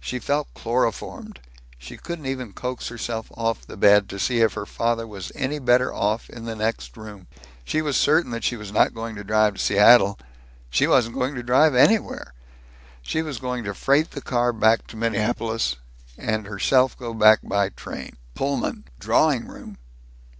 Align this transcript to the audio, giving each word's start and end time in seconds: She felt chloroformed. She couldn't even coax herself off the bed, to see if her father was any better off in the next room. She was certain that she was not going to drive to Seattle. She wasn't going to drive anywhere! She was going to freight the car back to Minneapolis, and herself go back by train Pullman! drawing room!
She 0.00 0.18
felt 0.18 0.52
chloroformed. 0.52 1.38
She 1.78 1.96
couldn't 1.96 2.26
even 2.26 2.54
coax 2.54 2.88
herself 2.88 3.30
off 3.36 3.64
the 3.64 3.76
bed, 3.76 4.08
to 4.08 4.18
see 4.18 4.40
if 4.40 4.54
her 4.54 4.66
father 4.66 5.06
was 5.06 5.30
any 5.36 5.60
better 5.60 5.94
off 5.94 6.28
in 6.28 6.44
the 6.44 6.56
next 6.56 6.96
room. 6.96 7.28
She 7.64 7.80
was 7.80 7.96
certain 7.96 8.32
that 8.32 8.42
she 8.42 8.56
was 8.56 8.72
not 8.72 8.92
going 8.94 9.14
to 9.14 9.22
drive 9.22 9.54
to 9.54 9.60
Seattle. 9.60 10.18
She 10.70 10.88
wasn't 10.88 11.14
going 11.14 11.36
to 11.36 11.44
drive 11.44 11.76
anywhere! 11.76 12.34
She 13.00 13.22
was 13.22 13.38
going 13.38 13.62
to 13.62 13.72
freight 13.72 14.10
the 14.10 14.20
car 14.22 14.52
back 14.52 14.88
to 14.88 14.96
Minneapolis, 14.96 15.76
and 16.18 16.46
herself 16.48 16.98
go 16.98 17.14
back 17.14 17.38
by 17.44 17.68
train 17.68 18.16
Pullman! 18.34 18.86
drawing 18.98 19.46
room! 19.46 19.78